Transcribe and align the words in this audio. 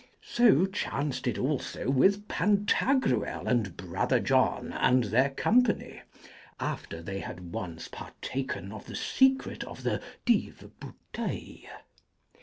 So 0.23 0.65
chanced 0.65 1.27
it 1.27 1.37
also 1.37 1.91
with 1.91 2.27
Pantagruel 2.27 3.47
and 3.47 3.77
Brother 3.77 4.19
John 4.19 4.73
and 4.73 5.03
their 5.03 5.29
company, 5.29 6.01
after 6.59 7.03
they 7.03 7.19
had 7.19 7.53
once 7.53 7.87
partaken 7.87 8.71
of 8.71 8.87
the 8.87 8.95
secret 8.95 9.63
of 9.63 9.83
the 9.83 10.01
Dive 10.25 10.71
Bouteille. 10.79 11.69